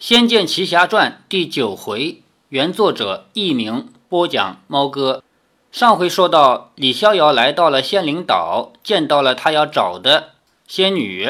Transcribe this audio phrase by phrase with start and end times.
[0.02, 5.22] 《仙剑奇侠传》第九回，原作者佚名，播讲猫哥。
[5.70, 10.30] 上回说到，李逍遥来到了仙灵岛，见到了他要找的
[10.66, 11.28] 仙女，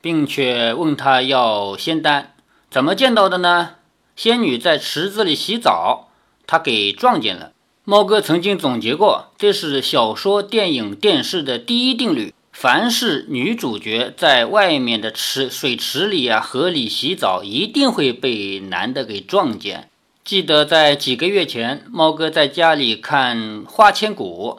[0.00, 2.34] 并且问他要仙丹。
[2.70, 3.74] 怎么见到的呢？
[4.16, 6.08] 仙女在池子里洗澡，
[6.46, 7.52] 他给撞见了。
[7.84, 12.32] 猫哥曾经总结过，这是小说、电影、电视的第一定律。
[12.60, 19.88] 凡是女主角在外面的池水池里啊、河里洗澡，一定会被男的给撞见。
[20.24, 24.58] 记得在几个月前，猫哥在家里看《花千骨》，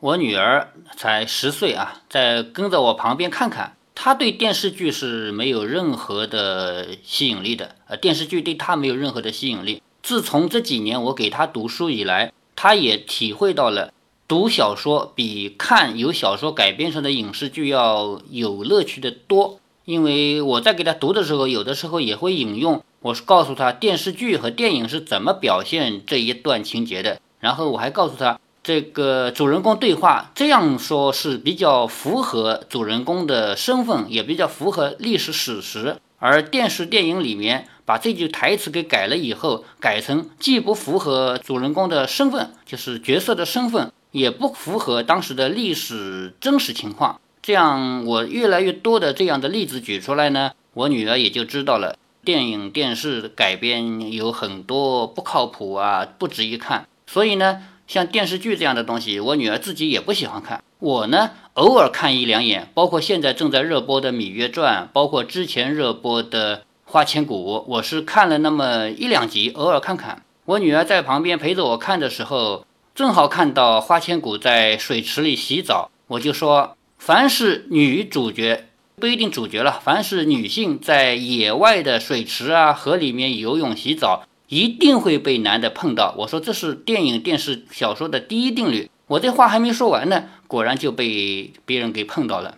[0.00, 3.74] 我女儿才十岁啊，在跟着我旁边看看。
[3.94, 9.80] 她对电视剧是没有任何的吸引力的，呃，电视剧对她没有任何的吸引力。
[10.02, 13.90] 自从这几年我给她读书以来，她也体会到了。
[14.28, 43.90] 读小说比看由小说改编成的影视剧要有乐趣的多，因为我在给他读的时候，有的时候也会引用，我是告诉他电视剧和电影是怎么表现这一段情节的，然后我还告诉他这个主人公对话这样说是比较符合主人公的身份，也比较符合历史史实，而电视电影里面把这句台词给改了以后，改成既不符合主人公的身份，就是角色的身份。
[44.10, 56.86] 也不符合当时的历史真实情况，这样我越来越多的这样的例子举出来呢，我女儿也就知道了，电影电视改编有很多不靠谱啊，不值一看。
[57.06, 60.62] 所以呢，像电视剧这样的东西，我女儿自己也不喜欢看。
[60.78, 70.22] 我呢，偶尔看一两眼，包括现在正在热播的《芈月传》，包括之前热播的《花千骨》，我是看了那么一两集，偶尔看看。
[70.44, 72.64] 我女儿在旁边陪着我看的时候。
[72.98, 86.12] 正好看到花千骨在水池里洗澡，我就说，凡是女主角不一定主角了，凡是女性在野外的水池啊、河里面游泳洗澡，一定会被男的碰到。
[86.18, 88.90] 我说这是电影、电视、小说的第一定律。
[89.06, 92.56] 我这话还没说完呢，果然就被别人给碰到了。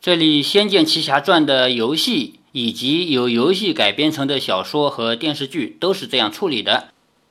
[0.00, 6.90] 这里《仙剑奇侠传》的游戏以及由游戏改编成的小说和电视剧都是这样处理的。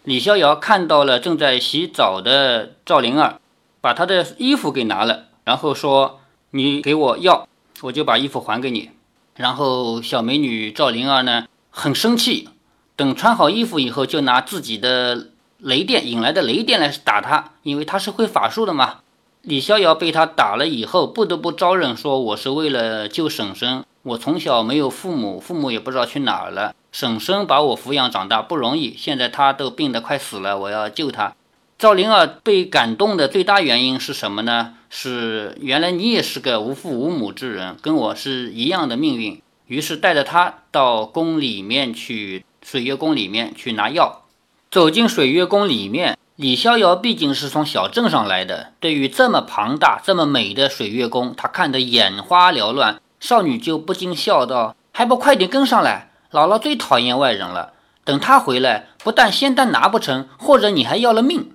[0.10, 3.40] 李逍遥看到了正在洗澡的赵灵儿，
[3.80, 7.48] 把她的衣服给拿了，然后说：“你给我要，
[7.82, 8.90] 我就把衣服还给你。”
[9.38, 12.50] 然后小美女赵灵儿呢很生气，
[12.96, 15.28] 等穿好衣服以后，就拿自己的
[15.60, 19.02] 雷电引来的雷电来打他，因为他是会法术的嘛。
[19.44, 31.36] 李逍遥被他打了以后，不得不招认说：“我是为了救婶婶，我从小没有父母，父母也不知道去哪儿了。”婶婶把我抚养长大不容易，现在她都病得快死了，我要救她。
[31.78, 34.74] 赵灵儿被感动的最大原因是什么呢？
[34.90, 39.42] 是原来你也是个无父无母之人，跟我是一样的命运。
[39.68, 44.24] 于是带着她到宫里面去，水月宫里面去拿药。
[44.72, 53.00] 走进水月宫里面，李逍遥毕竟是从小镇上来的，对于这么庞大、这么美的水月宫，他看得眼花缭乱。
[53.20, 57.74] 少女就不禁笑道：“还不快点跟上来！”姥姥最讨厌外人了。
[58.04, 61.52] 等她回来，不但仙丹拿不成，或者你还要了命。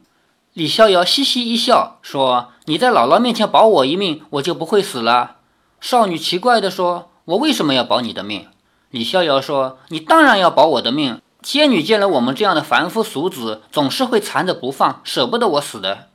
[0.52, 5.36] 李逍遥嘻嘻一笑，说：“你在姥姥面前保我一命，我就不会死了。”
[5.80, 8.46] 少女奇怪地说：“我为什么要保你的命？”
[8.90, 11.20] 李逍遥说：“你当然要保我的命。
[11.42, 16.06] 仙女见了我们这样的凡夫俗子，总是会缠着不放，舍不得我死的。”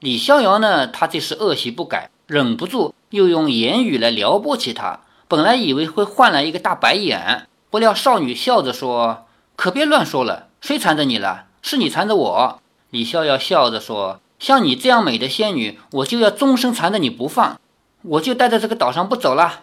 [0.00, 5.00] 李逍遥呢，他这是恶习不改，忍不住又用言语来撩拨起她。
[5.28, 7.46] 本来以为会换来一个大白眼。
[7.74, 9.26] 不料少女笑着说
[9.58, 11.46] ：“可别乱说了，谁缠着你了？
[11.60, 17.58] 是你缠着我。”李逍遥笑着说：“像你这样美的仙女，我就要终身缠着你不放，
[18.02, 19.62] 我就待在这个岛上不走了。”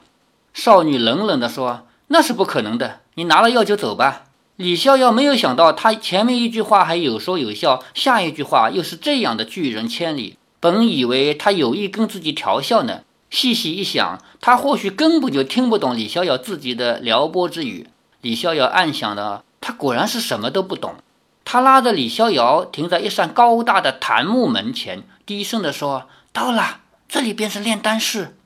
[0.54, 4.26] 少女冷冷地说：“那是不可能的，你拿了药就走吧。”
[4.60, 10.38] 李逍遥没有想到，他前面一句话还有说有笑，下一句话又是这样的拒人千里。
[10.60, 17.88] 本以为他有意跟自己调笑呢，细细一想，他或许根本就听不懂李逍遥自己的撩拨之语。
[18.22, 20.96] 李逍遥暗想的，他果然是什么都不懂。
[21.44, 28.38] 他拉着李逍遥停在一扇高大的檀木门前，低声地说：“到了，这里便是炼丹室。”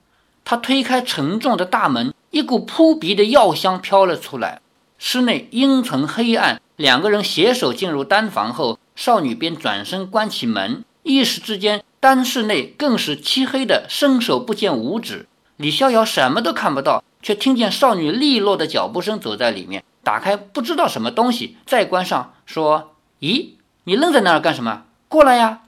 [0.45, 4.61] 他推开沉重的大门，一股扑鼻的药香飘了出来。
[4.97, 10.85] 室内阴沉黑暗，两个人携手进入丹房后，少女便转身关起门。
[11.03, 15.27] 一时之间，丹室内更是漆黑的，伸手不见五指。
[15.57, 17.03] 李逍遥什么都看不到。
[17.25, 23.53] 却听见少女利落的脚步声走在里面，打开不知道什么东西，再关上，说：“咦，
[23.85, 24.83] 你愣在那儿干什么？
[25.07, 25.61] 过来呀！”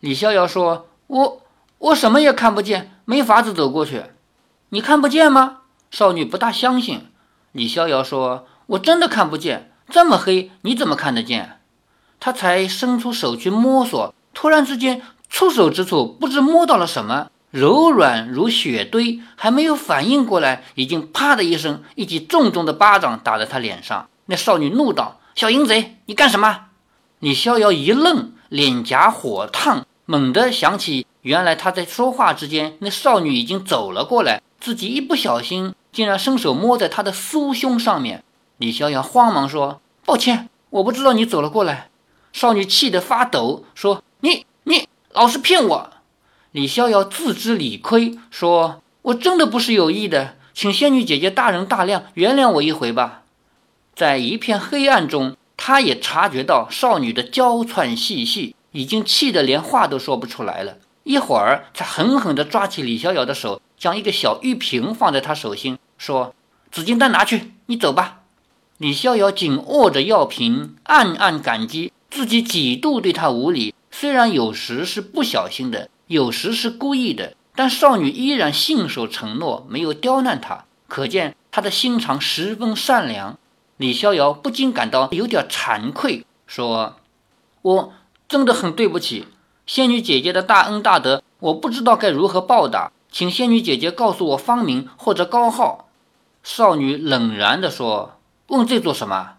[0.00, 1.42] 李逍遥说：“我
[1.78, 4.02] 我什么也看不见，没法子走过去。
[4.70, 5.58] 你看不见吗？”
[5.92, 7.06] 少女不大相信。
[7.52, 11.60] 李逍遥说：“我真的看不见，这么黑，你怎么看得见？”
[12.18, 24.08] 他才伸出手去摸索，突然之间，触手之处不知摸到了什么，柔软如雪堆，还没有反应过来，已经啪的一声，一记重重的巴掌打在他脸上。
[24.26, 26.66] 那少女怒道：“小淫贼，你干什么？”
[27.20, 38.22] 李逍遥一愣，脸颊火烫，猛地想起，原来他在说话之间，那少女已经走了过来，自己一不小心，竟然伸手摸在她的酥胸上面。
[38.58, 41.88] 李逍遥慌忙说：“抱歉，我不知道你走了过来。”
[42.34, 45.90] 少女气得发抖，说：“你你老是骗我！”
[46.56, 53.24] 李逍遥自知理亏，说：“我真的不是有意的，请仙女姐姐大人大量，原谅我一回吧。”
[53.94, 60.78] 在一片黑暗中，他也察觉到少女的娇喘细细，已经气得连话都说不出来了。
[61.04, 66.34] 一会儿，才狠狠地抓起李逍遥的手，将一个小玉瓶放在他手心，说
[66.72, 68.20] ：“紫金丹拿去，你走吧。”
[68.80, 71.92] 李逍遥紧握着药瓶，暗暗感激。
[72.10, 83.38] 自己几度对他无礼，虽然有时是不小心的，有时是故意的，但少女依然信守承诺，没有刁难他，可见他的心肠十分善良。
[83.76, 86.96] 李逍遥不禁感到有点惭愧，说
[87.62, 87.92] ：“我
[88.28, 89.26] 真的很对不起
[89.66, 95.88] 仙女姐姐的大恩大德，我不知道该如何报答，请仙女姐姐告诉我芳名或者高号。”
[96.44, 99.32] 少女冷然地说：“问这做什么？”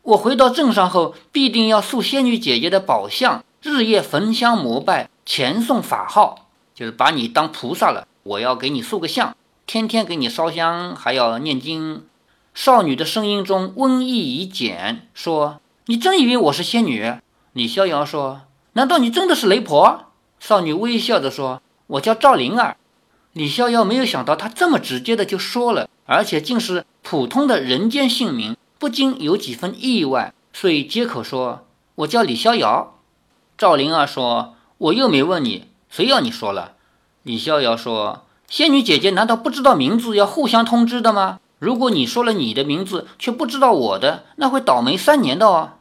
[0.00, 8.08] 我回到镇上后，必定要塑仙女姐姐的宝像，日夜焚香膜拜，前诵法号，就是把你当菩萨了。
[8.22, 9.36] 我要给你塑个像，
[9.66, 12.06] 天天给你烧香，还要念经。
[12.54, 17.12] 少女的声音中温意已减，说：“你真以为我是仙女？”
[17.52, 18.40] 李逍遥说
[18.72, 20.06] ：“难道你真的是雷婆？”
[20.40, 22.78] 少女微笑着说：“我叫赵灵儿。”
[23.34, 28.56] 李逍遥没有想到她这么直接的就说了，而且竟是普通的人间姓名。
[28.78, 31.66] 不禁有几分意外，所以接口说
[31.96, 32.94] ：“我叫李逍遥。”
[33.58, 36.72] 赵灵儿说：“我又没问你，谁要你说了？”
[37.22, 41.40] 李逍遥说：“仙女姐姐难道不知道名字要互相通知的吗？
[41.58, 45.72] 如果你说了你的名字却不知道我的，那会倒霉三年的哦。”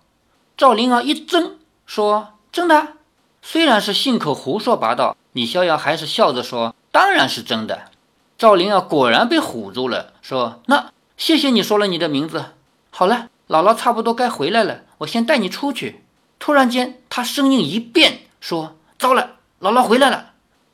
[0.58, 2.96] 赵灵儿一怔，说：“真的？”
[3.44, 7.92] 虽然是信口胡说八道，李逍遥还是笑着说：“当然是真的。”
[8.38, 12.46] 赵灵儿果然被唬住了，说：“那谢谢你说了你的名字。”
[12.90, 16.04] 好了，姥姥差不多该回来了，我先带你出去。
[16.40, 20.32] 突然间，他声音一变，说：“糟了，姥姥回来了。”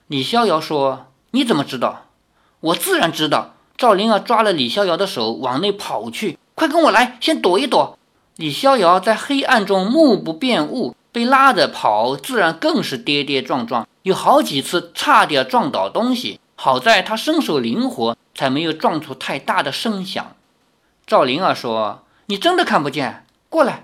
[0.07, 2.05] 李逍遥说：“你怎么知道？”
[2.61, 3.55] 我自然知道。
[3.75, 7.97] 赵灵儿抓了李逍遥的手往内跑去，快跟我来，先躲一躲。
[8.35, 16.39] 李逍遥在黑暗中目不辨物，被拉着跑，自然更是跌跌撞撞，有好几次差点撞倒东西。
[16.55, 20.35] 好在他身手灵活，才没有撞出太大的声响。
[21.05, 21.99] 赵灵儿说。
[22.27, 23.25] 你真的看不见？
[23.49, 23.83] 过来！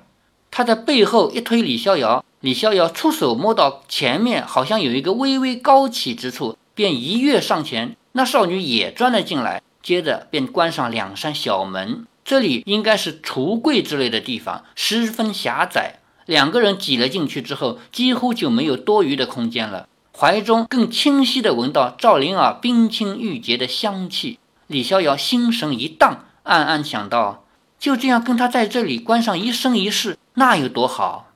[0.50, 7.98] 他在背后一推李逍遥，李逍遥出手摸到前面，好像有一个微微高起之处，便一跃上前。
[8.14, 12.06] 那少女也钻了进来，接着便关上两扇小门。
[12.24, 16.00] 这里应该是橱柜之类的地方，十分狭窄。
[16.26, 19.88] 两个人挤了进去之后，几乎就没有多余的空间了。
[20.16, 27.44] 怀中更清晰地闻到赵灵儿冰清玉洁的香气，李逍遥心神一荡，暗暗想到。
[27.80, 31.29] 就这样跟他在这里关上一生一世，那有多好？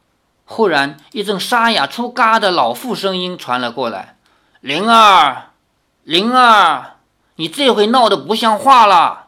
[0.45, 4.17] 忽然，一阵沙哑出嘎的老妇声音传了过来
[4.61, 5.51] ：“灵儿，
[6.03, 6.97] 灵儿，
[7.37, 9.27] 你这回闹得不像话了。”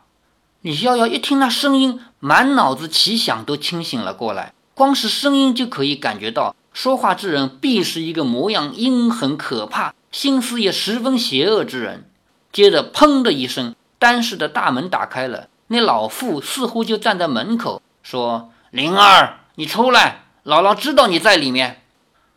[0.61, 4.53] 李逍遥一听那声音，满脑子奇想都清醒了过来。
[4.73, 12.09] 光是声音就可以感觉到，说话之人必是一个模样阴狠可怕、心思也十分邪恶之人。
[12.51, 15.47] 接着，砰的一声，单室的大门打开了。
[15.67, 21.81] 那老妇似乎就站在门口，说：“灵儿，你出来，姥姥知道你在里面。”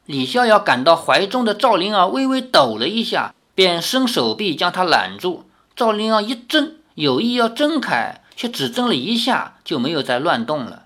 [0.06, 5.44] 李逍遥感到怀中的赵灵儿微微抖了一下，便伸手臂将她揽住。
[5.76, 10.84] 赵灵儿一挣，有意要挣开，却只挣了一下，就没有再乱动了。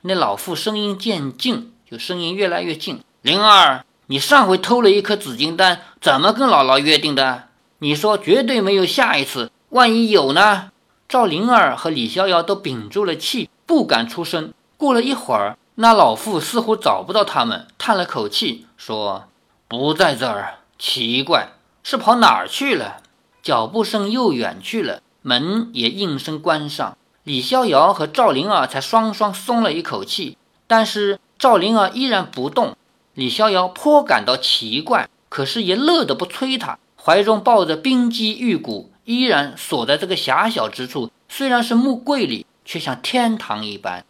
[0.00, 7.48] 那老妇声音渐近，就声音越来越近：“灵儿，你上回偷了一颗紫金丹，怎么跟姥姥约定的？
[7.80, 10.70] 你说绝对没有下一次，万一有呢？”
[11.06, 14.54] 赵灵儿和李逍遥都屏住了气，不敢出声。
[14.78, 19.24] 过了一会儿，那老妇似乎找不到他们，叹了口气，说
[19.66, 23.02] ：“不在这儿，奇怪，是跑哪儿去了？”
[23.42, 26.96] 脚步声又远去了，门也应声关上。
[27.24, 32.76] 李逍遥和赵灵儿才双双松了一口气，但是赵灵儿依然不动。
[33.14, 38.92] 李逍遥颇感到奇怪，可是也乐得不催他，怀中抱着冰肌玉骨。
[39.04, 44.04] 依然锁在这个狭小之处，虽然是木柜里，却像天堂一般。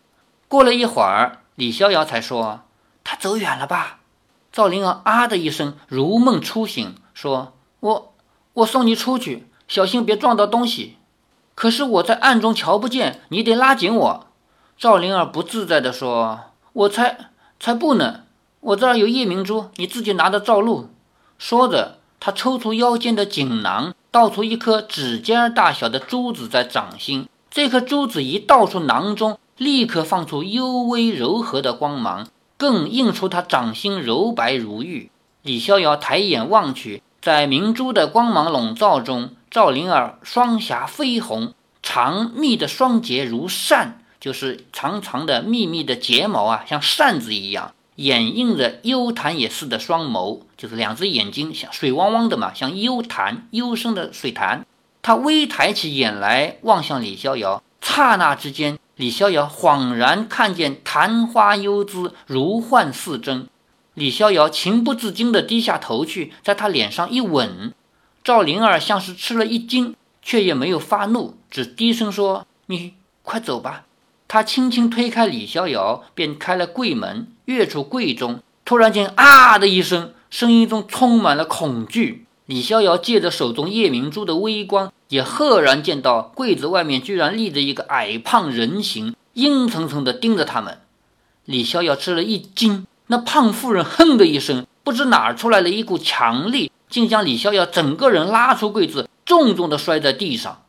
[0.49, 2.63] 过了一会儿，李逍遥才说
[3.05, 3.99] ：“他走远了吧？”
[4.53, 8.15] 赵灵儿啊的一声，如梦初醒，说：“我
[8.55, 10.97] 我送你出去，小心别撞到东西。
[11.55, 14.27] 可是我在暗中瞧不见，你得拉紧我。”
[14.79, 16.41] 赵灵儿不自在地说
[16.73, 17.31] ：“我才
[17.61, 18.23] 才不呢，
[18.61, 20.91] 我这儿有夜明珠，你自己拿着照路。”
[21.39, 27.29] 说着，他抽出腰间的锦囊，倒出一颗指尖大小的珠子在掌心。
[27.51, 32.29] 这颗珠子一倒出囊中，立刻放出幽微柔和的光芒。
[32.59, 35.11] 更映出他掌心柔白如玉。
[35.43, 54.65] 李逍遥抬眼望去，在明珠的光芒笼罩中，赵灵儿双颊绯红，长密的双睫如扇，就是长长的密密的睫毛啊，像扇子一样，掩映着幽潭也似的双眸，就是两只眼睛像水汪汪的嘛，像幽潭幽深的水潭。
[55.03, 58.79] 他微抬起眼来望向李逍遥，刹那之间。
[58.97, 63.49] 李逍遥恍然看见昙花幽姿，如幻似真。
[63.95, 67.73] 李逍遥情不自禁地低下头去，在他脸上一吻。
[68.23, 73.87] 赵灵儿像是吃了一惊，却也没有发怒，只低声说：“你快走吧。”
[74.29, 78.41] 他轻轻推开李逍遥，便开了柜门，跃出柜中。
[78.65, 82.27] 突然间，啊的一声，声音中充满了恐惧。
[82.47, 90.81] 李逍遥借着手中夜明珠的微光，也赫然见到柜子外面居然立着一个矮胖人形，阴沉沉地盯着他们。
[91.45, 100.63] 李逍遥吃了一惊，那胖妇人哼的一声，不知哪出来了一股强力，竟将李逍遥整个人拉出柜子，重重地摔在地上。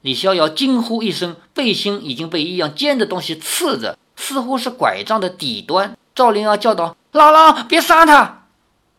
[0.00, 5.94] 李逍遥惊呼一声，背心已经被一样尖的东西刺着，似乎是拐杖的底端。
[6.14, 8.46] 赵灵儿叫道：“姥姥，别杀他！”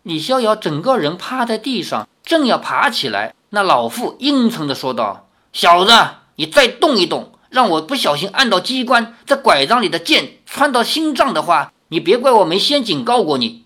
[0.03, 2.07] 李逍遥整个人趴在地上。
[2.29, 5.91] 正要爬起来，那老妇阴沉地说道：“小子，
[6.35, 13.65] 你再动一动，让我不小心按到机关，这拐杖里的剑穿到心脏的话，你别怪我没先警告过你。”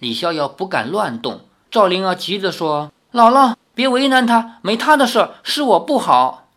[0.00, 1.40] 李逍遥不敢乱动。
[1.70, 6.48] 赵灵儿急着说：“姥姥，别为难他，没他的事儿，是我不好。”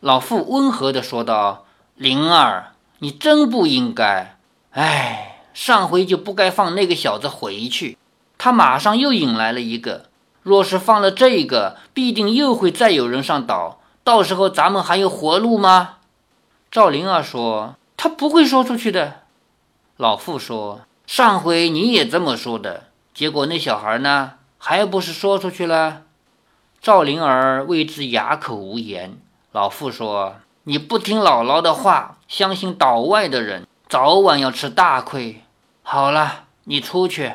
[0.00, 1.66] 老妇温和地说道
[1.96, 4.38] ：“灵儿，你真不应该。
[4.70, 7.98] 哎，上回就不该放那个小子回去，
[8.38, 10.06] 他马上又引来了一个。”
[10.44, 15.96] 若是放了这个，必定又会再有人上岛，到时候咱们还有活路吗？
[16.70, 19.22] 赵灵儿说：“他不会说出去的。”
[19.96, 22.84] 老妇说：“上回你也这么说的，
[23.14, 26.02] 结果那小孩呢，还不是说出去了？”
[26.82, 29.16] 赵灵儿为之哑口无言。
[29.52, 30.34] 老妇说
[30.64, 35.42] ：“你不听姥姥的话，相信岛外的人，早晚要吃大亏。
[35.82, 37.32] 好了，你出去。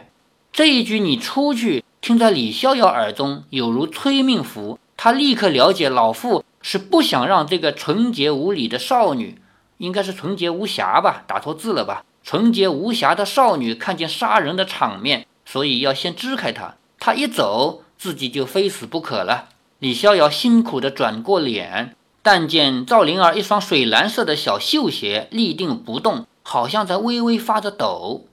[0.52, 4.80] 这一句你出去。”听在李逍遥耳中，有如催命符。
[4.96, 9.42] 他立刻了解老妇是不想让这个纯洁无礼的少女，
[9.78, 11.24] 应该是纯洁无瑕吧？
[11.28, 12.04] 打错字了吧？
[12.24, 16.76] 纯洁无瑕的少女看见杀人的场面，所以要先支开她。
[17.00, 19.50] 她一走，自己就非死不可了。
[19.80, 28.26] 李逍遥辛苦地转过脸，但见赵灵儿一双水蓝色的小绣鞋立定不动，好像在微微发着抖。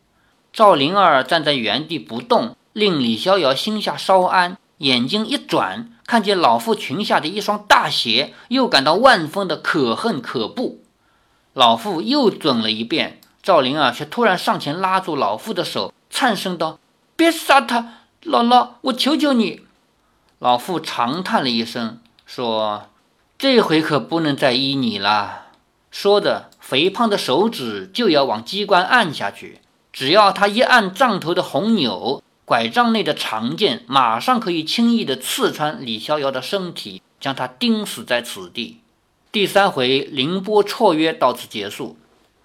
[0.52, 2.56] 赵灵儿站在原地不动。
[2.76, 10.83] 令李逍遥心下稍安，眼睛一转，看见老妇裙下的一双大鞋，又感到万分的可恨可怖。
[11.54, 16.78] 老妇又准了一遍，赵灵儿却突然上前拉住老妇的手，颤声道
[17.16, 19.62] ：“别杀他，姥姥，我求求你。”
[20.38, 22.90] 老妇长叹了一声，说
[23.38, 25.47] ：“这回可不能再依你了。”
[25.90, 32.23] 说着，肥胖的手指就要往机关按下去，只要他一按杖头的红钮。
[32.47, 38.79] 拐杖内的长剑马上可以轻易地刺穿李逍遥的身体，将他钉死在此地。
[39.33, 41.99] 第三回凌波绰约到此结束，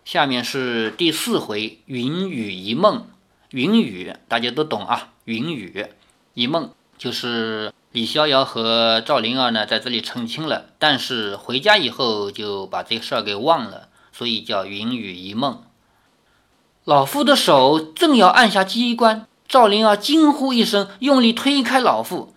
[0.04, 3.06] 下面是第四回云雨一梦。
[3.52, 5.86] 云雨大家都懂啊，云雨
[6.34, 15.62] 一梦就是李逍遥和赵灵儿呢在这里成亲了，但是回家以后就把这事儿给忘了，所以叫云雨一梦。
[16.86, 19.28] 老夫的手正要按下机关。
[19.52, 22.34] 赵灵儿惊呼一声，用力推开老妇。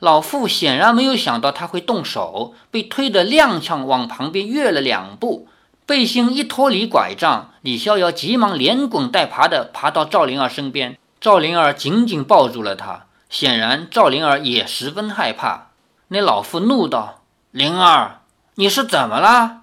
[0.00, 5.46] 老妇显然没有想到他会动手，被推得踉跄往旁边跃了两步。
[5.86, 10.98] 背心一脱离拐杖，李逍遥急忙连滚带爬地爬到赵灵儿身边。
[11.20, 15.68] 赵灵儿紧紧抱住了他，显然赵灵儿也十分害怕。
[16.08, 18.22] 那老妇怒道：“灵儿，
[18.56, 19.58] 你是怎么了？”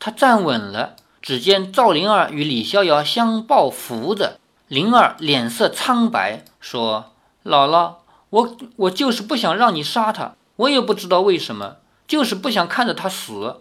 [0.00, 4.38] 他站稳了，只见赵灵儿与李逍遥相抱扶着。
[4.72, 7.12] 灵儿脸色苍白，说
[7.44, 7.96] ：“姥姥，
[8.30, 11.76] 我我就是不想让你杀他，我也不知道为什么，
[12.08, 13.60] 就是不想看着他死。”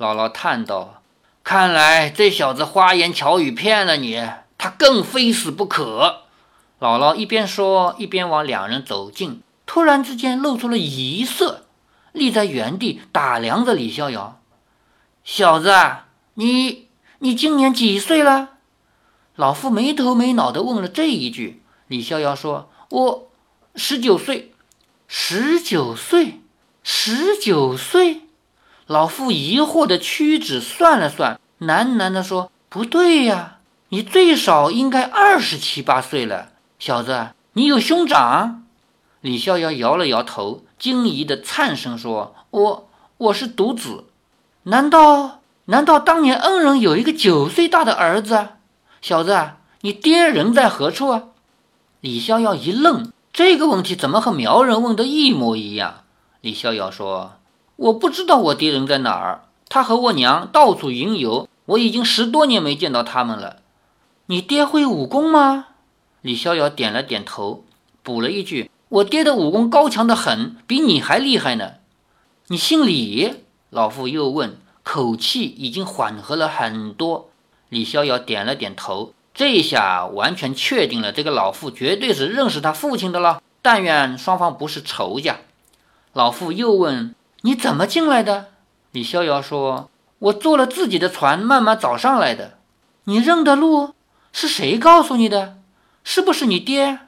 [0.00, 1.00] 姥姥叹道
[1.44, 4.20] ：“看来这小子花言巧语骗了你，
[4.58, 6.22] 他更非死不可。
[6.80, 11.66] 姥姥一边说，一边往两人走近，突然之间露出了疑色，
[12.10, 14.40] 立在原地打量着李逍遥。
[15.22, 15.72] 小子，
[16.34, 16.88] 你
[17.20, 18.48] 你今年几岁了？
[19.36, 21.62] 老妇没头没脑地问了这一句。
[21.88, 23.28] 李逍遥说：“我
[23.74, 24.48] 十九岁。”
[25.14, 26.40] 十九岁，
[26.82, 28.22] 十九岁。
[28.86, 33.58] 老妇疑惑的屈指算了算，喃喃地说：“不对呀，
[33.90, 38.64] 你最少应该二十七八岁了，小子，你有兄长？”
[39.20, 44.06] 李逍遥摇了摇头，惊疑的颤声说：“我我是独子，
[44.62, 48.48] 难道难道当年恩人有一个九岁大的儿子？
[49.02, 49.36] 小子，
[49.80, 51.24] 你爹人在何处啊？”
[52.00, 56.04] 李逍遥一愣，这个问题怎么和苗人问的一模一样？
[56.40, 57.32] 李逍遥说。
[57.76, 63.56] 我不知道我爹人在哪儿，他和我娘到处云游，我已经十多年没见到他们了。
[64.26, 65.66] 你爹会武功吗？
[66.20, 67.64] 李逍遥点了点头，
[68.04, 71.72] 补了一句：“我爹的武功高强的很，比你还厉害呢。”
[72.46, 73.34] 你姓李？
[73.70, 77.30] 老妇又问，口气已经缓和了很多。
[77.72, 83.40] 李逍遥点了点头，这一下完全确定了这个老妇绝对是认识他父亲的了。
[83.62, 85.38] 但愿双方不是仇家。
[86.12, 87.14] 老妇又问。
[87.40, 88.48] 你怎么进来的？
[88.90, 89.88] 李逍遥说
[90.20, 92.58] ：“我坐了自己的船，慢慢找上来的。
[93.04, 93.94] 你认得路？
[94.34, 95.56] 是谁告诉你的？
[96.04, 96.98] 是不是你爹？”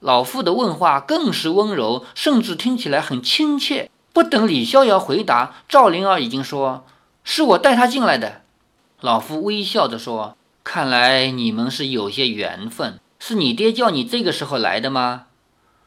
[0.00, 3.88] 老妇的问话更是温柔，甚至听起来很亲切。
[4.12, 6.84] 不等李逍遥回答，赵灵儿已经说
[7.22, 8.42] ：“是我带他进来的。”
[9.00, 12.98] 老妇微笑着说：“看来你们是有些缘分。
[13.18, 15.26] 是你爹叫你这个时候来的吗？”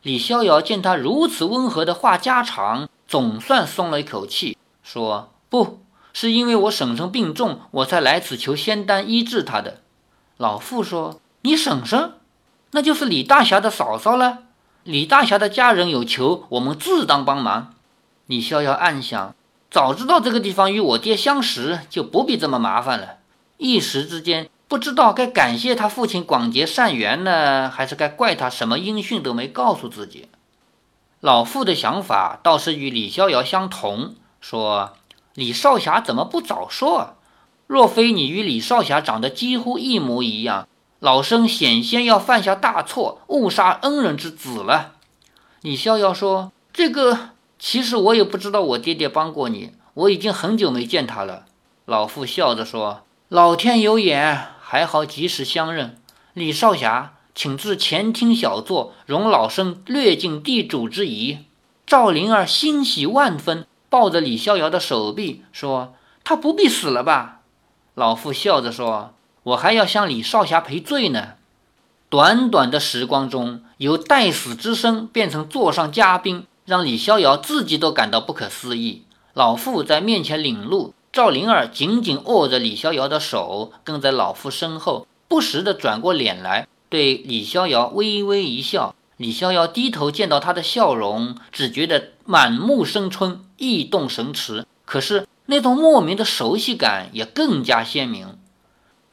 [0.04, 2.90] 李逍遥见他如此温和的话家常。
[3.08, 5.82] 总算松了一口气，说：“不
[6.14, 9.82] 是因为我婶婶病重，我才来此求仙丹医治她的。”
[10.38, 12.14] 老妇说：“你婶婶，
[12.72, 14.44] 那就是李大侠的嫂嫂了。
[14.86, 17.74] 李大侠的家人有求，我们自当帮忙。”
[18.28, 19.36] 李逍遥暗想：
[19.72, 23.20] 早知道这个地方与我爹相识，就不必这么麻烦了。
[23.56, 30.28] 一时之间，不知道该感谢他父亲广结善缘呢，还是该怪他什么音讯都没告诉自己。
[31.22, 34.92] 老妇的想法倒是与李逍遥相同，说
[35.36, 37.16] ：“李少侠怎么不早说？
[37.66, 40.68] 若非你与李少侠长得几乎一模一样，
[41.00, 44.96] 老生险些要犯下大错，误杀恩人之子了。”
[45.62, 47.30] 李逍遥说：“这个
[47.64, 51.46] 其实我也不知道，我爹爹帮过你，我已经很久没见他了。”
[51.86, 55.96] 老妇笑着说：“老天有眼，还好及时相认，
[56.34, 61.46] 李少侠。”请至前厅小坐，容老身略尽地主之谊。
[61.88, 65.94] 赵灵儿欣喜万分，抱着李逍遥的手臂说
[66.26, 67.40] ：“他不必死了吧？”
[67.96, 71.36] 老妇笑着说：“我还要向李少侠赔罪呢。”
[72.10, 79.04] 短短的时光中，由待死之身变成座上嘉宾，让李逍遥自己都感到不可思议。
[79.34, 86.70] 老妇在面前领路，赵灵儿紧紧握着李逍遥的手，跟在老妇身后，不时地转过脸来。
[86.88, 94.66] 对李逍遥微微一笑，李逍遥低头见到他的笑容，只觉得满目生春，意动神驰。
[94.86, 98.38] 可是那种莫名的熟悉感也更加鲜明。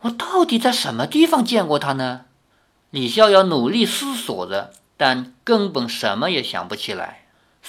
[0.03, 2.21] 我到底在什么地方见过他呢？
[2.91, 7.18] 李逍遥努力思索着，但根本什么也想不起来。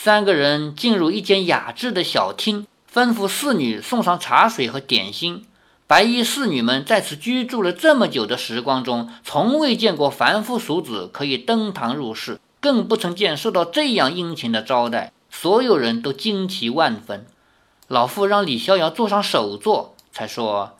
[0.01, 5.43] 三个人进入一间雅致的小厅，吩咐侍女送上茶水和点心。
[5.87, 15.11] 白衣侍女们在此居住了这么久的时光中，从未见过凡夫俗子可以登堂入室，更不曾见受到这样殷勤的招待。
[15.29, 17.25] 所有人都惊奇万分。
[17.89, 20.77] 老妇让李逍遥坐上首座，才说：“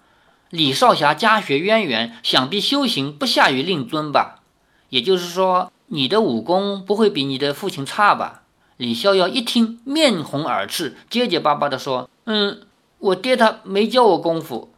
[0.50, 4.40] 李少侠家学渊源，想必修行不下于令尊吧？
[4.88, 8.39] 也就是说，你的武功不会比你的父亲差吧？”
[8.80, 12.62] 李逍遥一听，面红耳赤，结结巴巴地说：“嗯，
[13.00, 14.72] 我爹他没教我功夫。”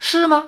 [0.00, 0.44] 是吗？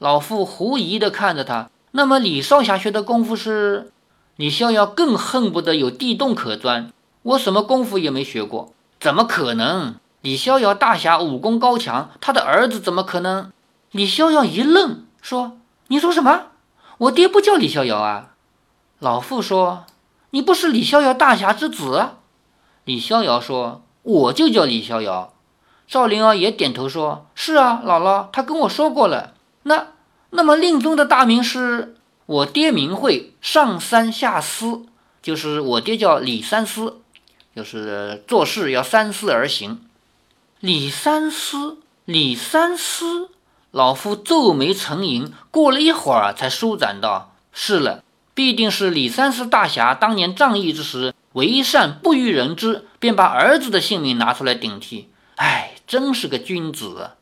[0.00, 1.70] 老妇狐疑地看着他。
[1.92, 3.92] 那么李少侠学的功夫是？
[4.34, 6.90] 李逍遥更恨不得有地洞可钻。
[7.22, 9.94] 我什么功夫也没学过，怎么可能？
[10.22, 13.52] 李逍遥大侠武功高强，他的儿子怎么可能？
[13.92, 16.46] 李逍遥一愣，说：“你说什么？
[16.98, 18.30] 我爹不叫李逍遥啊？”
[18.98, 19.84] 老妇说
[20.30, 22.08] ：“你不是李逍遥大侠之子？”
[22.88, 25.34] 李逍遥说：“我就叫李逍遥。”
[25.86, 29.34] 赵灵儿也点头说：“是啊，姥姥，他跟我说过了。
[29.64, 29.88] 那
[30.30, 31.94] 那么令尊的大名是？
[32.24, 34.86] 我爹名讳上三下四，
[35.20, 37.02] 就是我爹叫李三思，
[37.54, 39.82] 就是做事要三思而行。
[40.60, 43.28] 李三思，李三思。”
[43.70, 55.08] 老夫皱眉沉吟，过了一会儿才舒展道：“是了，必定是李三思大侠当年仗义之时，为善不欲人知，便把儿子的性命拿出来顶替。
[55.36, 57.12] 哎，真是个君子。”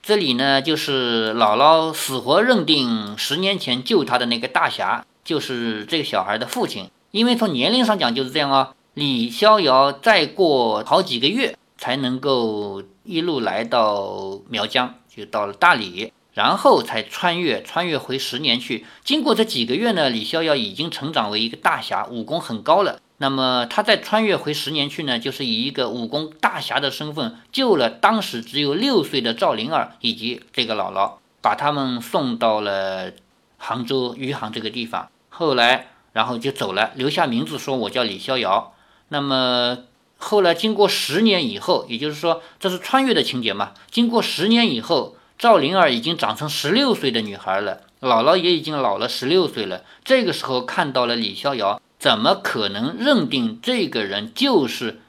[0.00, 8.74] 这里呢，就是姥姥死活认定十年前救他的那个大侠就是这个小孩的父亲，因为从年龄上讲就是这样哦。
[8.92, 18.84] 李逍遥再过好几个月才能够一路来到苗疆，就到了大理，然后才穿越穿越回十年去。
[19.02, 23.00] 经过这几个月呢，李逍遥已经成长为一个大侠，武功很高了。
[23.24, 33.12] 那么他再穿越回十年去呢，就是以一个武功大侠的身份救了当时只有六岁的赵灵儿以及这个姥姥，把他们送到了
[33.56, 35.08] 杭州余杭这个地方。
[35.30, 38.74] 后来，然后就走了，留下名字说：“我叫李逍遥。”
[39.08, 39.78] 那么
[40.18, 43.72] 后来经过十年以后，也就是说这是穿越的情节嘛？
[43.90, 49.80] 经过十年以后，赵灵儿已经长成十六岁的女孩了，姥姥也已经老了十六岁了。
[50.04, 51.80] 这个时候看到了李逍遥。
[52.04, 55.00] 怎么可能认定这个人就是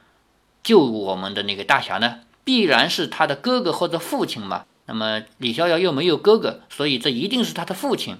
[0.62, 2.20] 救我们的那个大侠呢？
[2.42, 4.64] 必然是他的哥哥或者父亲嘛。
[4.86, 8.16] 那么李逍遥又没有哥哥，所以这一定是他的父亲。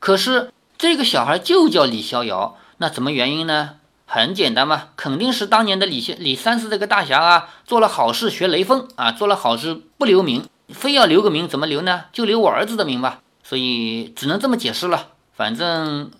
[0.00, 3.74] 可是这个小孩就叫李逍遥，那什么原因呢？
[4.06, 12.04] 很简单嘛，肯定是当年的李李三四这个大侠啊，做了好事学雷锋啊，做了好事不留名，非要留个名，怎么留呢？
[12.10, 13.20] 就留我儿子的名吧。
[13.42, 15.08] 所以只能这么解释了。
[15.34, 16.10] 反正。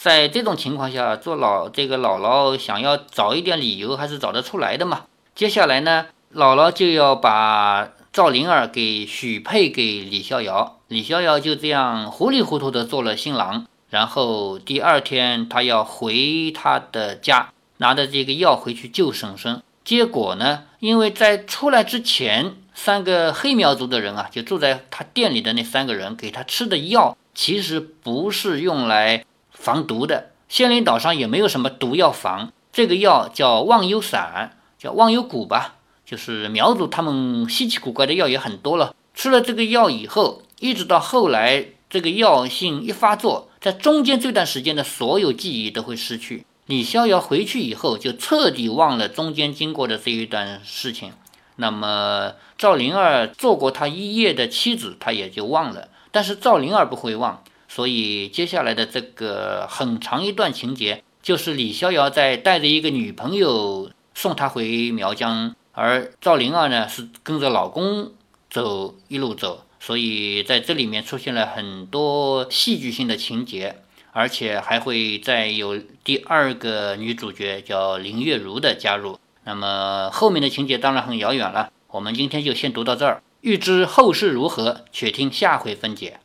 [0.00, 5.02] 在这种情况下，做老这个姥姥想要找一点理由，还是找得出来的嘛。
[5.34, 13.66] 接下来呢，姥姥就要把赵灵儿给许配给李逍遥，李逍遥就这样糊里糊涂的做了新郎。
[13.90, 19.62] 然后第二天，他要回他的家，拿着这个药回去救婶婶。
[19.84, 29.26] 结果呢，因为在出来之前，三个黑苗族的人啊，就住在他店里的那三个人给他吃的药，其实不是用来。
[29.60, 32.50] 防毒的，仙灵岛上也没有什么毒药防。
[32.72, 35.74] 这个药叫忘忧散，叫忘忧谷吧，
[36.06, 38.94] 就是苗族他们稀奇古怪的药也很多了。
[39.14, 46.46] 吃了这个药以后，一直到后来这个药性一发作，在中间这段时间的所有记忆都会失去。
[46.66, 51.12] 李逍遥回去以后，就彻底忘了中间经过的这一段事情。
[51.56, 57.42] 那么赵灵儿做过他一夜的妻子，他也就忘了，但是赵灵儿不会忘。
[57.72, 68.10] 所以接下来的这个很长一段情节，就是李逍遥在带着一个女朋友送他回苗疆，而赵灵儿呢是跟着老公
[68.50, 73.76] 走一路走，所以在这里面出现了很多戏剧性的情节，
[74.10, 79.16] 而且还会再有第二个女主角叫林月如的加入。
[79.44, 83.22] 那么后面的情节当然很遥远了，我们今天就先读到这儿。
[83.42, 86.19] 欲知后事如何，且听下回分解。